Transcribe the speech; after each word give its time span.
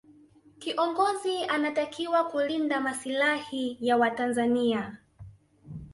kiongozi 0.59 1.43
anatakiwa 1.45 2.23
kulinde 2.25 2.79
masilahi 2.79 3.77
ya 3.81 3.97
watanzania 3.97 4.97